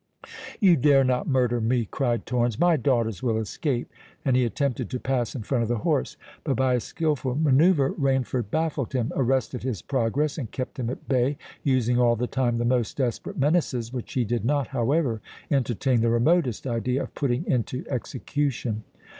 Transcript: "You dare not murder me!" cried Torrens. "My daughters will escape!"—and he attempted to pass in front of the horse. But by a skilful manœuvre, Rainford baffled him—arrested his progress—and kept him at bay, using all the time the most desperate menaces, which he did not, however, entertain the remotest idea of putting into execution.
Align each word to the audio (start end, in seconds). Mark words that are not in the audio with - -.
"You 0.59 0.77
dare 0.77 1.03
not 1.03 1.27
murder 1.27 1.61
me!" 1.61 1.85
cried 1.85 2.25
Torrens. 2.25 2.59
"My 2.59 2.75
daughters 2.75 3.21
will 3.21 3.37
escape!"—and 3.37 4.35
he 4.35 4.45
attempted 4.45 4.89
to 4.89 4.99
pass 4.99 5.35
in 5.35 5.43
front 5.43 5.61
of 5.61 5.67
the 5.69 5.77
horse. 5.85 6.17
But 6.43 6.55
by 6.57 6.73
a 6.73 6.79
skilful 6.79 7.35
manœuvre, 7.35 7.93
Rainford 7.99 8.49
baffled 8.49 8.93
him—arrested 8.93 9.61
his 9.61 9.83
progress—and 9.83 10.49
kept 10.49 10.79
him 10.79 10.89
at 10.89 11.07
bay, 11.07 11.37
using 11.61 11.99
all 11.99 12.15
the 12.15 12.25
time 12.25 12.57
the 12.57 12.65
most 12.65 12.97
desperate 12.97 13.37
menaces, 13.37 13.93
which 13.93 14.13
he 14.13 14.25
did 14.25 14.43
not, 14.43 14.69
however, 14.69 15.21
entertain 15.51 16.01
the 16.01 16.09
remotest 16.09 16.65
idea 16.65 17.03
of 17.03 17.13
putting 17.13 17.45
into 17.45 17.85
execution. 17.87 18.83